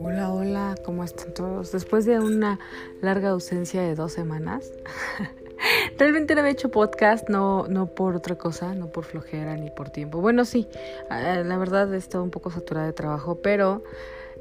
[0.00, 1.72] Hola, hola, ¿cómo están todos?
[1.72, 2.58] Después de una
[3.00, 4.72] larga ausencia de dos semanas,
[5.98, 9.88] realmente no había hecho podcast, no, no por otra cosa, no por flojera ni por
[9.88, 10.20] tiempo.
[10.20, 10.68] Bueno, sí,
[11.10, 13.82] eh, la verdad he estado un poco saturada de trabajo, pero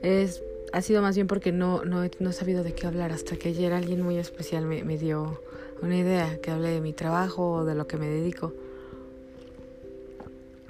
[0.02, 0.44] es,
[0.74, 3.50] ha sido más bien porque no, no, no he sabido de qué hablar hasta que
[3.50, 5.40] ayer alguien muy especial me, me dio
[5.82, 8.54] una idea, que hable de mi trabajo o de lo que me dedico.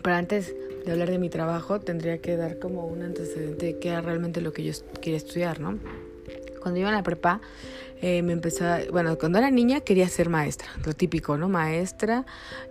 [0.04, 0.54] Pero antes
[0.86, 4.41] de hablar de mi trabajo, tendría que dar como un antecedente de qué era realmente
[4.41, 5.77] lo que yo quería estudiar, ¿no?
[6.61, 7.41] Cuando iba a la prepa,
[8.01, 11.50] eh, me empezó, a, bueno, cuando era niña quería ser maestra, lo típico, ¿no?
[11.50, 12.25] Maestra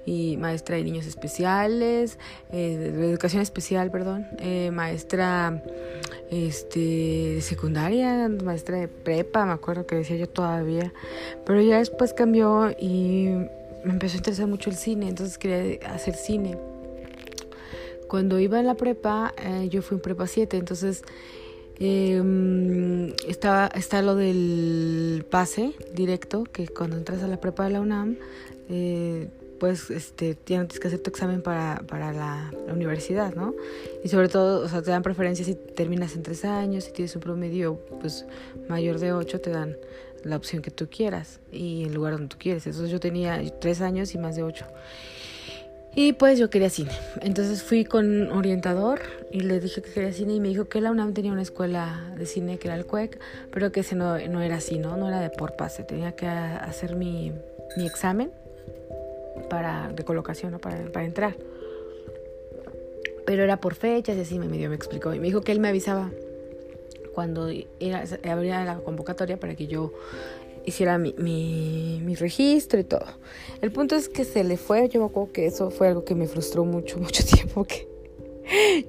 [0.04, 2.18] y maestra de niños especiales,
[2.52, 5.62] eh, de educación especial, perdón, eh, maestra
[6.30, 6.80] este,
[7.34, 10.92] de secundaria, maestra de prepa, me acuerdo que decía yo todavía,
[11.46, 13.28] pero ya después cambió y
[13.84, 16.56] me empezó a interesar mucho el cine, entonces quería hacer cine
[18.10, 21.04] cuando iba a la prepa, eh, yo fui en prepa 7, entonces
[21.78, 27.80] eh, estaba, está lo del pase directo, que cuando entras a la prepa de la
[27.80, 28.16] UNAM,
[28.68, 29.28] eh,
[29.60, 33.54] pues este, tienes que hacer tu examen para, para la, la, universidad, ¿no?
[34.02, 37.14] Y sobre todo, o sea, te dan preferencia si terminas en tres años, si tienes
[37.14, 38.26] un promedio pues
[38.68, 39.76] mayor de ocho, te dan
[40.24, 42.66] la opción que tú quieras y el lugar donde tú quieres.
[42.66, 44.66] Entonces yo tenía tres años y más de ocho.
[45.94, 46.92] Y pues yo quería cine.
[47.20, 49.00] Entonces fui con un orientador
[49.32, 52.12] y le dije que quería cine y me dijo que la UNAM tenía una escuela
[52.16, 53.18] de cine que era el CUEC,
[53.50, 54.96] pero que ese no, no era así, ¿no?
[54.96, 55.82] No era de por pase.
[55.82, 57.32] Tenía que hacer mi,
[57.76, 58.30] mi examen
[59.48, 60.58] para, de colocación, ¿no?
[60.58, 61.36] Para, para entrar.
[63.26, 65.12] Pero era por fechas y así me medio me explicó.
[65.12, 66.10] Y me dijo que él me avisaba
[67.14, 67.50] cuando
[67.80, 69.92] era, abría la convocatoria para que yo
[70.64, 73.06] hiciera mi, mi, mi, registro y todo.
[73.62, 76.14] El punto es que se le fue, yo me acuerdo que eso fue algo que
[76.14, 77.88] me frustró mucho, mucho tiempo, que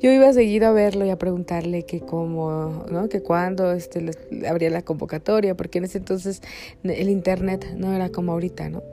[0.01, 3.09] yo iba seguido a verlo y a preguntarle que cómo, ¿no?
[3.09, 4.11] Que cuándo este,
[4.47, 6.41] abría la convocatoria, porque en ese entonces
[6.83, 8.83] el internet no era como ahorita, ¿no?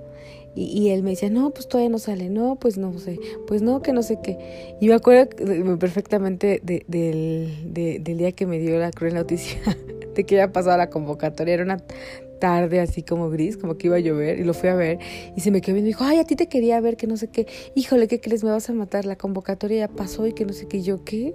[0.54, 3.62] Y, y, él me decía, no, pues todavía no sale, no, pues no sé, pues
[3.62, 4.74] no, que no sé qué.
[4.80, 5.28] Y me acuerdo
[5.78, 9.60] perfectamente de, de, de, del día que me dio la cruel noticia
[10.14, 11.54] de que había pasado la convocatoria.
[11.54, 11.76] Era una
[12.38, 14.99] tarde así como gris, como que iba a llover, y lo fui a ver,
[15.37, 17.16] y se me quedó viendo y dijo, ay, a ti te quería ver, que no
[17.16, 18.44] sé qué, híjole, ¿qué crees?
[18.44, 21.04] Me vas a matar, la convocatoria ya pasó y que no sé qué, y yo,
[21.04, 21.34] ¿qué?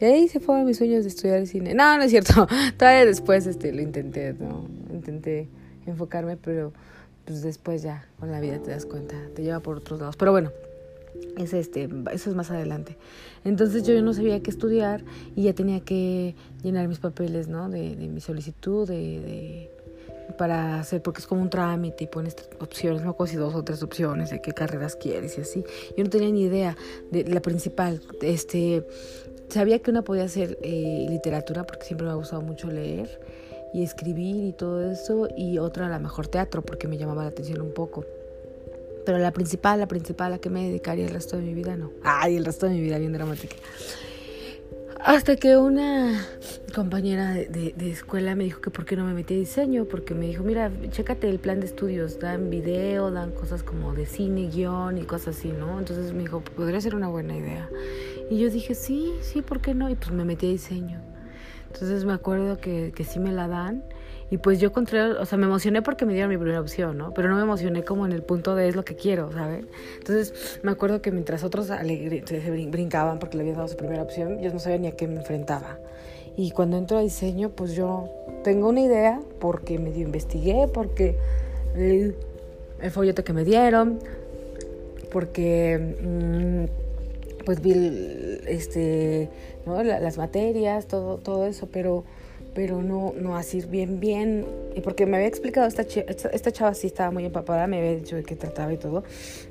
[0.00, 1.74] Y ahí se fueron mis sueños de estudiar cine.
[1.74, 4.66] No, no es cierto, todavía después este, lo intenté, ¿no?
[4.92, 5.48] Intenté
[5.86, 6.72] enfocarme, pero
[7.24, 10.16] pues después ya con la vida te das cuenta, te lleva por otros lados.
[10.16, 10.52] Pero bueno,
[11.36, 12.96] es este, eso es más adelante.
[13.44, 15.02] Entonces yo no sabía qué estudiar
[15.34, 17.68] y ya tenía que llenar mis papeles, ¿no?
[17.68, 19.70] De, de mi solicitud, de, de
[20.36, 23.82] para hacer, porque es como un trámite y pones opciones, no si dos o tres
[23.82, 25.64] opciones de qué carreras quieres y así.
[25.96, 26.76] Yo no tenía ni idea
[27.10, 28.00] de la principal.
[28.22, 28.86] Este,
[29.48, 33.20] sabía que una podía hacer eh, literatura porque siempre me ha gustado mucho leer
[33.72, 37.28] y escribir y todo eso, y otra a la mejor teatro porque me llamaba la
[37.28, 38.04] atención un poco.
[39.04, 41.92] Pero la principal, la principal, a que me dedicaría el resto de mi vida, no.
[42.02, 43.54] Ay, el resto de mi vida bien dramática.
[45.06, 46.20] Hasta que una
[46.74, 49.84] compañera de, de, de, escuela me dijo que por qué no me metí a diseño,
[49.84, 54.04] porque me dijo, mira, chécate el plan de estudios, dan video, dan cosas como de
[54.04, 55.78] cine, guion y cosas así, ¿no?
[55.78, 57.70] Entonces me dijo, podría ser una buena idea.
[58.32, 59.88] Y yo dije, sí, sí, ¿por qué no?
[59.88, 61.00] Y pues me metí a diseño.
[61.76, 63.84] Entonces me acuerdo que, que sí me la dan
[64.30, 67.12] y pues yo encontré, o sea, me emocioné porque me dieron mi primera opción, ¿no?
[67.12, 69.66] Pero no me emocioné como en el punto de es lo que quiero, ¿sabes?
[69.98, 74.40] Entonces me acuerdo que mientras otros se brincaban porque le habían dado su primera opción,
[74.40, 75.78] yo no sabía ni a qué me enfrentaba.
[76.36, 78.10] Y cuando entro a diseño, pues yo
[78.42, 81.16] tengo una idea porque medio investigué, porque
[81.76, 82.16] el,
[82.90, 84.00] folleto que me dieron,
[85.12, 86.85] porque mmm,
[87.46, 87.72] pues vi
[88.46, 89.30] este,
[89.64, 89.82] ¿no?
[89.82, 92.04] las materias, todo, todo eso, pero
[92.54, 96.72] pero no, no así bien, bien, y porque me había explicado, esta, esta, esta chava
[96.72, 99.04] sí estaba muy empapada, me había dicho de qué trataba y todo,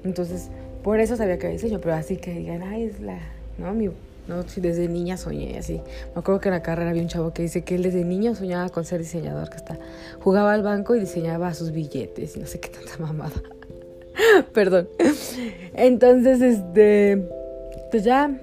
[0.04, 0.50] entonces
[0.84, 3.20] por eso sabía que había diseño, pero así que digan, ay, es la,
[3.60, 3.72] ¿no?
[3.76, 3.92] Mi,
[4.28, 5.82] no, si desde niña soñé así.
[6.16, 8.34] Me acuerdo que en la carrera había un chavo que dice que él desde niño
[8.34, 9.78] soñaba con ser diseñador, que hasta
[10.20, 13.40] jugaba al banco y diseñaba sus billetes no sé qué tanta mamada.
[14.54, 14.90] Perdón.
[15.76, 17.24] Entonces, este,
[17.92, 18.40] pues ya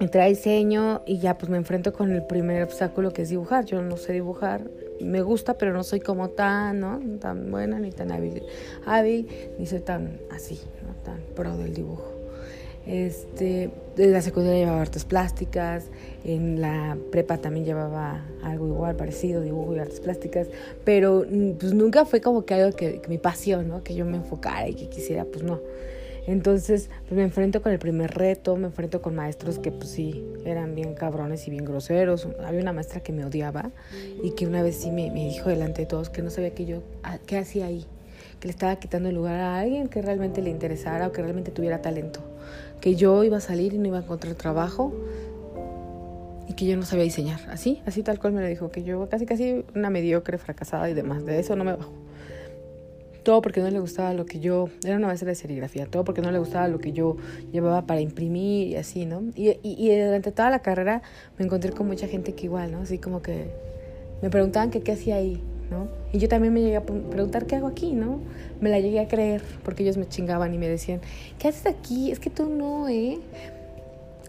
[0.00, 3.64] entré a diseño y ya pues me enfrento con el primer obstáculo que es dibujar.
[3.64, 4.62] Yo no sé dibujar,
[5.00, 7.00] me gusta, pero no soy como tan, ¿no?
[7.18, 9.28] Tan buena ni tan hábil,
[9.58, 10.94] ni soy tan así, ¿no?
[11.02, 12.12] Tan pro del dibujo.
[12.86, 15.86] Este, desde la secundaria llevaba artes plásticas,
[16.24, 20.46] en la prepa también llevaba algo igual, parecido, dibujo y artes plásticas,
[20.84, 21.26] pero
[21.58, 23.82] pues nunca fue como que algo que, que mi pasión, ¿no?
[23.82, 25.60] Que yo me enfocara y que quisiera, pues no.
[26.26, 30.24] Entonces, pues me enfrento con el primer reto, me enfrento con maestros que pues sí,
[30.44, 32.26] eran bien cabrones y bien groseros.
[32.44, 33.70] Había una maestra que me odiaba
[34.22, 36.82] y que una vez sí me, dijo delante de todos que no sabía que yo,
[37.26, 37.86] qué hacía ahí,
[38.40, 41.52] que le estaba quitando el lugar a alguien que realmente le interesara o que realmente
[41.52, 42.20] tuviera talento,
[42.80, 44.92] que yo iba a salir y no iba a encontrar trabajo
[46.48, 47.40] y que yo no sabía diseñar.
[47.50, 50.94] Así, así tal cual me lo dijo, que yo casi casi una mediocre, fracasada y
[50.94, 52.05] demás, de eso no me bajo
[53.26, 56.22] todo porque no le gustaba lo que yo, era una maestra de serigrafía, todo porque
[56.22, 57.16] no le gustaba lo que yo
[57.50, 59.20] llevaba para imprimir y así, ¿no?
[59.34, 61.02] Y, y, durante toda la carrera
[61.36, 62.82] me encontré con mucha gente que igual, ¿no?
[62.82, 63.50] Así como que
[64.22, 65.42] me preguntaban que qué hacía ahí,
[65.72, 65.88] ¿no?
[66.12, 68.20] Y yo también me llegué a preguntar qué hago aquí, ¿no?
[68.60, 71.00] Me la llegué a creer porque ellos me chingaban y me decían,
[71.40, 72.12] ¿qué haces aquí?
[72.12, 73.18] Es que tú no, ¿eh?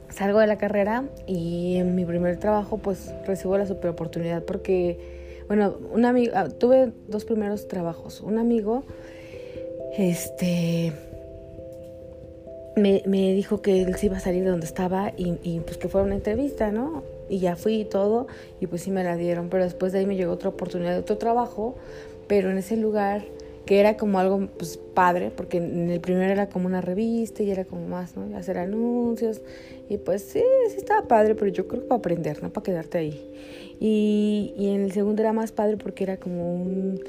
[0.09, 5.26] Salgo de la carrera y en mi primer trabajo pues recibo la super oportunidad porque
[5.47, 8.21] bueno, un amigo, ah, tuve dos primeros trabajos.
[8.21, 8.83] Un amigo,
[9.97, 10.91] este,
[12.75, 15.77] me, me, dijo que él se iba a salir de donde estaba y, y, pues
[15.77, 17.03] que fuera una entrevista, ¿no?
[17.29, 18.27] Y ya fui y todo
[18.59, 20.99] y pues sí me la dieron, pero después de ahí me llegó otra oportunidad de
[20.99, 21.75] otro trabajo,
[22.27, 23.23] pero en ese lugar
[23.67, 27.51] que era como algo pues padre, porque en el primero era como una revista y
[27.51, 28.35] era como más, ¿no?
[28.35, 29.41] Hacer anuncios
[29.89, 32.97] y pues sí, sí estaba padre, pero yo creo que para aprender, no para quedarte
[32.97, 33.75] ahí.
[33.79, 36.99] Y, y en el segundo era más padre porque era como un,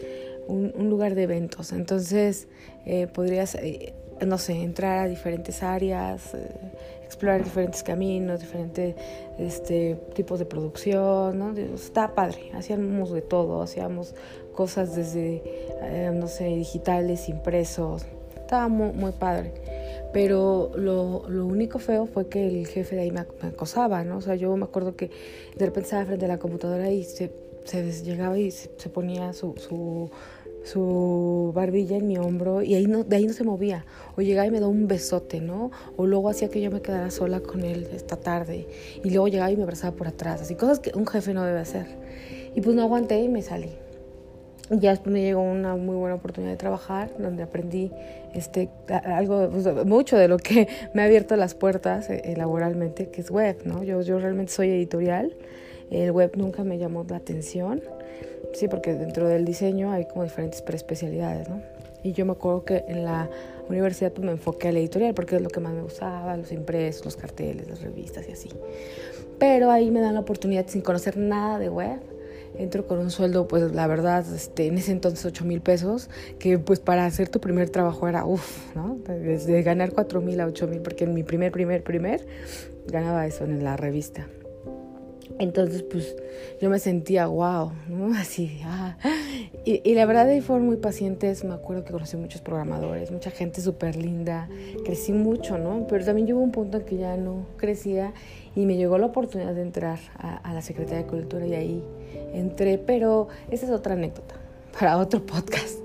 [0.49, 2.49] un, lugar de eventos, entonces
[2.87, 3.95] eh, podrías, eh,
[4.27, 6.73] no sé, entrar a diferentes áreas, eh,
[7.05, 8.97] explorar diferentes caminos, diferentes
[9.39, 11.57] este, tipos de producción, ¿no?
[11.57, 14.15] Estaba padre, hacíamos de todo, hacíamos
[14.59, 15.41] cosas desde,
[15.83, 18.07] eh, no sé, digitales, impresos.
[18.35, 19.53] Estaba muy, muy padre.
[20.13, 24.17] Pero lo, lo, único feo fue que el jefe de ahí me, acosaba, ¿no?
[24.17, 25.13] O sea, yo me acuerdo que
[25.57, 27.31] de repente estaba frente a la computadora y se,
[27.67, 30.11] se llegaba y se, ponía su, su,
[30.65, 33.87] su, barbilla en mi hombro y ahí no, de ahí no se movía.
[34.17, 35.71] O llegaba y me daba un besote, ¿no?
[35.97, 38.67] O luego hacía que yo me quedara sola con él esta tarde.
[39.05, 40.43] Y luego llegaba y me abrazaba por atrás.
[40.43, 41.87] Así cosas que un jefe no debe hacer.
[42.57, 43.71] Y pues no aguanté y me salí
[44.71, 47.91] ya después me llegó una muy buena oportunidad de trabajar, donde aprendí
[48.35, 48.69] este,
[49.05, 53.31] algo, pues, mucho de lo que me ha abierto las puertas eh, laboralmente, que es
[53.31, 53.83] web, ¿no?
[53.83, 55.35] Yo, yo realmente soy editorial,
[55.91, 57.83] el web nunca me llamó la atención,
[58.53, 61.63] sí, porque dentro del diseño hay como diferentes preespecialidades, ¿no?
[62.03, 63.29] Y yo me acuerdo que en la
[63.69, 67.05] universidad pues, me enfoqué al editorial, porque es lo que más me gustaba, los impresos,
[67.05, 68.51] los carteles, las revistas y así.
[69.39, 72.01] Pero ahí me dan la oportunidad, sin conocer nada de web,
[72.59, 76.59] entro con un sueldo, pues la verdad, este, en ese entonces 8 mil pesos, que
[76.59, 78.99] pues para hacer tu primer trabajo era uff, ¿no?
[79.07, 82.27] Desde ganar 4 mil a 8 mil, porque en mi primer, primer, primer
[82.87, 84.27] ganaba eso en la revista.
[85.39, 86.17] Entonces, pues
[86.61, 88.13] yo me sentía wow, ¿no?
[88.19, 88.97] Así, ah.
[89.65, 91.45] y, y, la verdad ahí fueron muy pacientes.
[91.45, 94.49] Me acuerdo que conocí muchos programadores, mucha gente súper linda.
[94.85, 95.87] Crecí mucho, ¿no?
[95.89, 98.13] Pero también llegó un punto en que ya no crecía
[98.57, 101.85] y me llegó la oportunidad de entrar a, a la Secretaría de Cultura y ahí
[102.33, 104.35] entré, pero esa es otra anécdota
[104.79, 105.79] para otro podcast.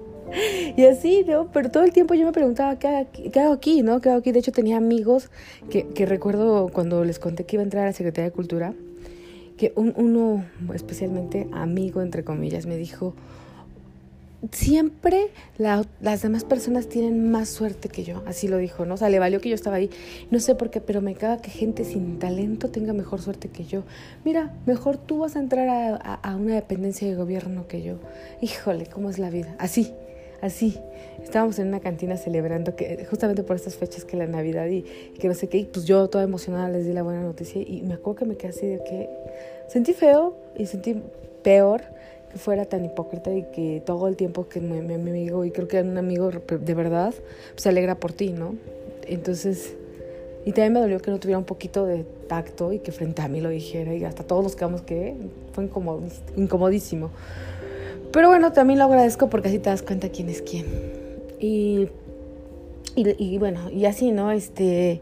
[0.75, 1.51] Y así, ¿no?
[1.51, 4.01] Pero todo el tiempo yo me preguntaba, ¿qué, qué hago aquí, no?
[4.01, 4.31] ¿Qué hago aquí?
[4.31, 5.29] De hecho, tenía amigos
[5.69, 8.73] que, que, recuerdo cuando les conté que iba a entrar a la Secretaría de Cultura,
[9.57, 10.43] que un, uno,
[10.73, 13.13] especialmente amigo, entre comillas, me dijo,
[14.51, 18.95] siempre las demás personas tienen más suerte que yo, así lo dijo, ¿no?
[18.95, 19.89] O sea, le valió que yo estaba ahí,
[20.31, 23.63] no sé por qué, pero me caga que gente sin talento tenga mejor suerte que
[23.65, 23.83] yo.
[24.25, 27.95] Mira, mejor tú vas a entrar a, una dependencia de gobierno que yo.
[28.41, 29.55] Híjole, ¿cómo es la vida?
[29.59, 29.93] Así,
[30.41, 30.77] así.
[31.23, 34.81] Estábamos en una cantina celebrando que justamente por estas fechas que la Navidad y,
[35.19, 37.81] que no sé qué, y pues yo toda emocionada les di la buena noticia y
[37.83, 39.09] me acuerdo que me quedé así de que
[39.67, 41.01] sentí feo y sentí
[41.43, 41.92] peor
[42.35, 45.97] fuera tan hipócrita y que todo el tiempo que mi, amigo, y creo que un
[45.97, 47.13] amigo de verdad,
[47.55, 48.55] se alegra por ti, ¿no?
[49.07, 49.75] Entonces,
[50.45, 53.27] y también me dolió que no tuviera un poquito de tacto y que frente a
[53.27, 55.15] mí lo dijera y hasta todos los quedamos que
[55.53, 55.69] fue
[56.35, 57.11] incomodísimo.
[58.11, 60.65] Pero bueno, también lo agradezco porque así te das cuenta quién es quién.
[61.39, 61.87] Y,
[62.95, 64.31] y, bueno, y así, ¿no?
[64.31, 65.01] Este,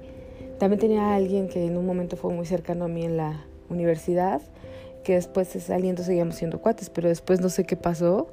[0.59, 4.41] también tenía alguien que en un momento fue muy cercano a mí en la universidad
[5.03, 8.27] que después saliendo seguíamos siendo cuates, pero después no sé qué pasó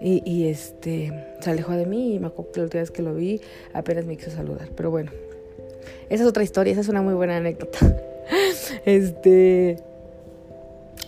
[0.00, 3.02] y, y, este se alejó de mí y me acuerdo que la última vez que
[3.02, 3.40] lo vi
[3.72, 5.10] apenas me quiso saludar, pero bueno,
[6.08, 7.78] esa es otra historia, esa es una muy buena anécdota.
[8.84, 9.76] este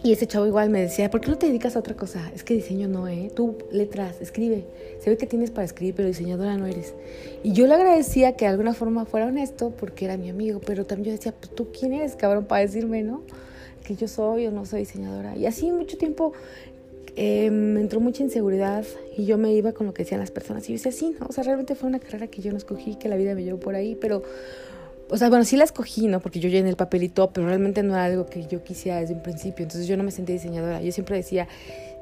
[0.02, 2.30] y ese chavo igual me decía, ¿por qué no te dedicas a otra cosa?
[2.34, 3.30] Es que diseño no, ¿eh?
[3.34, 4.64] Tú letras, escribe.
[4.98, 6.94] Se ve que tienes para escribir, pero diseñadora no eres.
[7.42, 10.86] Y yo le agradecía que de alguna forma fuera honesto porque era mi amigo, pero
[10.86, 13.22] también yo decía, pues tú quién eres, cabrón, para decirme, ¿no?
[13.96, 15.36] Yo soy o no soy diseñadora.
[15.36, 16.32] Y así mucho tiempo
[17.16, 18.84] eh, me entró mucha inseguridad
[19.16, 20.64] y yo me iba con lo que decían las personas.
[20.68, 21.26] Y yo decía, sí, ¿no?
[21.28, 23.58] O sea, realmente fue una carrera que yo no escogí, que la vida me llevó
[23.58, 24.22] por ahí, pero
[25.10, 26.20] o sea, bueno, sí la escogí, ¿no?
[26.20, 29.22] Porque yo llené el papelito, pero realmente no era algo que yo quisiera desde un
[29.22, 29.64] principio.
[29.64, 30.80] Entonces yo no me sentía diseñadora.
[30.82, 31.48] Yo siempre decía,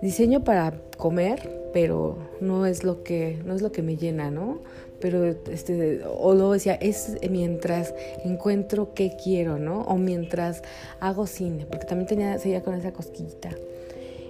[0.02, 4.58] diseño para comer, pero no es lo que, no es lo que me llena, ¿no?
[5.00, 9.82] Pero, este, o luego decía, es mientras encuentro qué quiero, ¿no?
[9.82, 10.62] O mientras
[11.00, 13.50] hago cine, porque también tenía, seguía con esa cosquillita.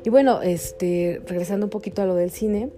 [0.04, 2.70] Y bueno, este, regresando un poquito a lo del cine,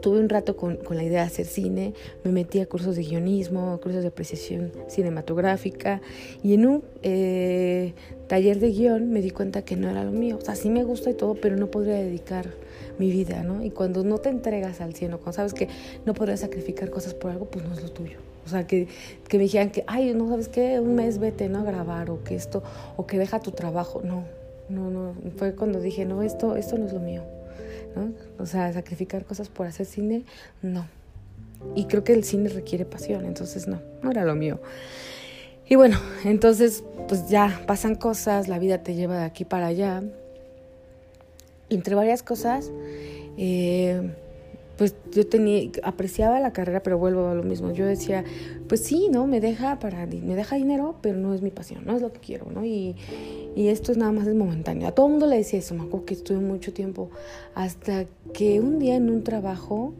[0.00, 1.92] Estuve un rato con, con, la idea de hacer cine,
[2.24, 6.00] me metí a cursos de guionismo, cursos de apreciación cinematográfica
[6.42, 7.92] y en un eh,
[8.26, 10.38] taller de guion me di cuenta que no era lo mío.
[10.38, 12.46] O sea, sí me gusta y todo, pero no podría dedicar
[12.98, 13.62] mi vida, ¿no?
[13.62, 15.68] Y cuando no te entregas al cielo, cuando sabes que
[16.06, 18.20] no podrías sacrificar cosas por algo, pues no es lo tuyo.
[18.46, 18.88] O sea, que,
[19.28, 21.58] que me dijeran que, ay, no sabes qué, un mes vete, ¿no?
[21.58, 22.62] A grabar o que esto,
[22.96, 24.00] o que deja tu trabajo.
[24.02, 24.24] No,
[24.70, 25.12] no, no.
[25.36, 27.22] Fue cuando dije, no, esto, esto no es lo mío.
[28.38, 30.24] O sea, sacrificar cosas por hacer cine,
[30.62, 30.86] no.
[31.74, 34.60] Y creo que el cine requiere pasión, entonces no, no era lo mío.
[35.68, 40.02] Y bueno, entonces pues ya pasan cosas, la vida te lleva de aquí para allá.
[41.68, 42.72] entre varias cosas,
[43.36, 44.12] eh,
[44.80, 47.70] pues yo tenía, apreciaba la carrera, pero vuelvo a lo mismo.
[47.70, 48.24] Yo decía,
[48.66, 49.26] pues sí, ¿no?
[49.26, 52.18] Me deja para, me deja dinero, pero no es mi pasión, no es lo que
[52.18, 52.64] quiero, ¿no?
[52.64, 52.96] Y,
[53.54, 54.88] y esto es nada más es momentáneo.
[54.88, 57.10] A todo el mundo le decía eso, me acuerdo que estuve mucho tiempo,
[57.54, 59.92] hasta que un día en un trabajo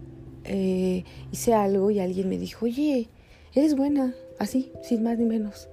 [0.44, 3.10] eh, hice algo y alguien me dijo, oye,
[3.54, 5.68] eres buena, así, sin más ni menos.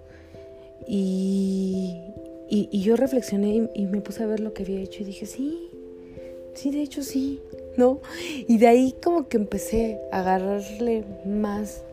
[0.86, 1.96] Y,
[2.50, 5.06] y, y yo reflexioné y, y me puse a ver lo que había hecho y
[5.06, 5.70] dije, sí,
[6.56, 7.40] sí, de hecho sí.
[7.77, 8.01] ¿No?
[8.48, 11.84] Y de ahí como que empecé a agarrarle más,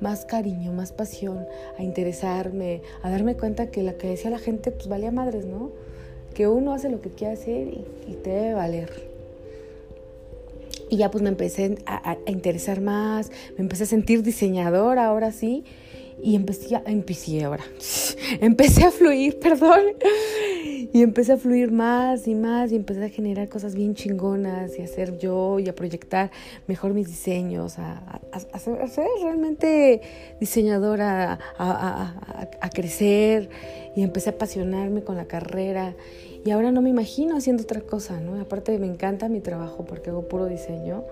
[0.00, 1.46] más cariño, más pasión,
[1.78, 5.70] a interesarme, a darme cuenta que la que decía la gente pues valía madres, ¿no?
[6.34, 9.16] Que uno hace lo que quiere hacer y, te debe valer.
[10.88, 15.32] Y ya pues me empecé a, a, interesar más, me empecé a sentir diseñadora ahora
[15.32, 15.64] sí,
[16.22, 17.64] y empecé, a, empecé ahora,
[18.40, 19.80] empecé a fluir, perdón,
[20.92, 24.82] y empecé a fluir más y más y empecé a generar cosas bien chingonas y
[24.82, 26.30] a hacer yo y a proyectar
[26.66, 28.78] mejor mis diseños, a, a, ser,
[29.22, 30.00] realmente
[30.40, 33.48] diseñadora, a, crecer.
[33.94, 35.94] Y empecé a apasionarme con la carrera.
[36.44, 38.38] Y ahora no me imagino haciendo otra cosa, ¿no?
[38.40, 41.04] Aparte me encanta mi trabajo porque hago puro diseño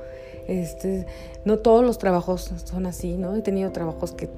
[0.47, 1.07] este,
[1.45, 3.35] no todos los trabajos son así, ¿no?
[3.35, 4.29] He tenido trabajos que,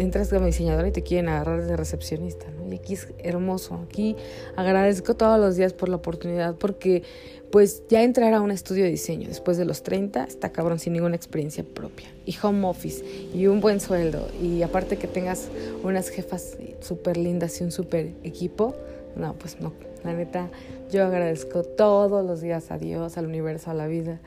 [0.00, 2.72] entras como diseñadora y te quieren agarrar de recepcionista, ¿no?
[2.72, 3.80] Y aquí es hermoso.
[3.86, 4.16] Aquí
[4.56, 7.02] agradezco todos los días por la oportunidad porque
[7.50, 10.92] pues ya entrar a un estudio de diseño después de los 30 está cabrón sin
[10.92, 12.08] ninguna experiencia propia.
[12.26, 13.04] Y home office
[13.34, 15.48] y un buen sueldo y aparte que tengas
[15.82, 18.74] unas jefas súper lindas y un súper equipo,
[19.16, 19.72] no, pues no.
[20.04, 20.50] La neta,
[20.92, 24.20] yo agradezco todos los días a Dios, al universo, a la vida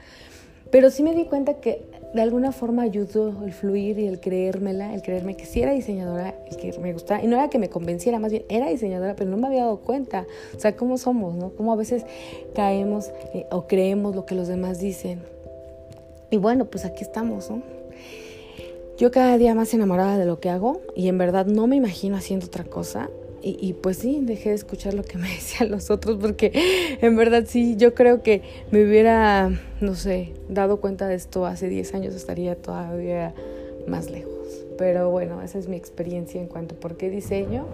[0.71, 4.93] pero sí me di cuenta que de alguna forma ayudó el fluir y el creérmela,
[4.93, 7.23] el creerme que sí era diseñadora, el que me gustaba.
[7.23, 9.79] Y no era que me convenciera, más bien era diseñadora, pero no me había dado
[9.79, 10.25] cuenta.
[10.55, 11.51] O sea, cómo somos, ¿no?
[11.51, 12.05] Cómo a veces
[12.53, 15.21] caemos eh, o creemos lo que los demás dicen.
[16.29, 17.61] Y bueno, pues aquí estamos, ¿no?
[18.97, 22.15] Yo cada día más enamorada de lo que hago y en verdad no me imagino
[22.15, 23.09] haciendo otra cosa.
[23.43, 26.51] Y, pues sí, dejé de escuchar lo que me decían los otros porque
[27.01, 31.67] en verdad sí, yo creo que me hubiera, no sé, dado cuenta de esto hace
[31.67, 33.33] 10 años estaría todavía
[33.87, 34.65] más lejos.
[34.77, 37.65] Pero bueno, esa es mi experiencia en cuanto a por qué diseño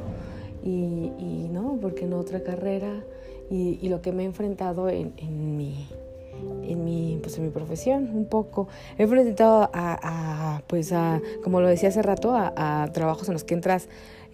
[0.64, 3.04] y, y no, porque no otra carrera
[3.50, 5.88] y, y, lo que me he enfrentado en, en mi
[6.68, 8.68] en mi, pues en mi profesión un poco.
[9.00, 13.56] He enfrentado a, pues a, como lo decía hace rato, a trabajos en los que
[13.56, 13.90] entras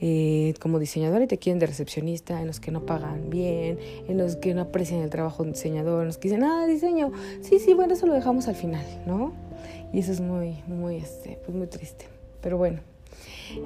[0.05, 3.79] eh, como diseñador y te quieren de recepcionista, en los que no pagan bien,
[4.09, 7.13] en los que no aprecian el trabajo de diseñador, en los que dicen, ah, diseño,
[7.39, 9.31] sí, sí, bueno, eso lo dejamos al final, ¿no?
[9.93, 12.09] Y eso es muy, muy, este, pues muy triste.
[12.41, 12.81] Pero bueno,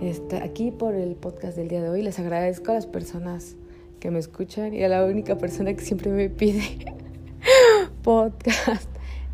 [0.04, 3.56] este, aquí por el podcast del día de hoy les agradezco a las personas
[4.00, 6.62] que me escuchan y a la única persona que siempre me pide
[8.04, 8.90] podcast.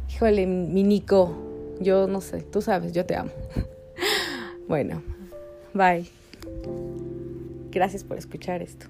[0.10, 1.36] Híjole, mi Nico,
[1.82, 3.32] yo no sé, tú sabes, yo te amo.
[4.66, 5.04] Bueno,
[5.74, 6.23] bye.
[7.74, 8.86] Gracias por escuchar esto.